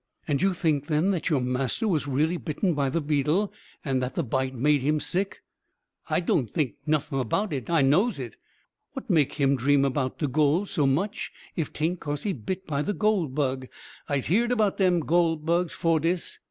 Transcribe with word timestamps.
"And 0.27 0.41
you 0.41 0.55
think, 0.55 0.87
then, 0.87 1.11
that 1.11 1.29
your 1.29 1.41
master 1.41 1.87
was 1.87 2.07
really 2.07 2.37
bitten 2.37 2.73
by 2.73 2.89
the 2.89 2.99
beetle, 3.01 3.53
and 3.85 4.01
that 4.01 4.15
the 4.15 4.23
bite 4.23 4.55
made 4.55 4.81
him 4.81 4.99
sick?" 4.99 5.43
"I 6.09 6.19
don't 6.21 6.49
think 6.49 6.73
noffin 6.87 7.19
about 7.19 7.53
it 7.53 7.69
I 7.69 7.83
nose 7.83 8.17
it. 8.17 8.35
What 8.93 9.11
make 9.11 9.33
him 9.33 9.55
dream 9.55 9.83
'bout 9.83 10.17
de 10.17 10.27
goole 10.27 10.65
so 10.65 10.87
much, 10.87 11.31
if 11.55 11.71
'taint 11.71 11.99
cause 11.99 12.23
he 12.23 12.33
bit 12.33 12.65
by 12.65 12.81
the 12.81 12.93
goole 12.95 13.27
bug? 13.27 13.67
Ise 14.09 14.25
heered 14.25 14.57
'bout 14.57 14.77
dem 14.77 15.01
goole 15.01 15.35
bugs 15.35 15.71
'fore 15.73 15.99
dis." 15.99 16.39